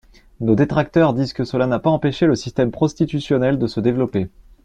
[0.39, 4.29] Nos détracteurs disent que cela n’a pas empêché le système prostitutionnel de se développer.